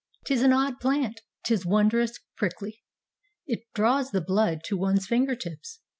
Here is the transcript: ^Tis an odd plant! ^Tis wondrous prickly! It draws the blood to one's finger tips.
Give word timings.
^Tis 0.25 0.41
an 0.43 0.51
odd 0.51 0.79
plant! 0.79 1.21
^Tis 1.45 1.63
wondrous 1.63 2.17
prickly! 2.35 2.81
It 3.45 3.65
draws 3.75 4.09
the 4.09 4.19
blood 4.19 4.61
to 4.63 4.75
one's 4.75 5.05
finger 5.05 5.35
tips. 5.35 5.81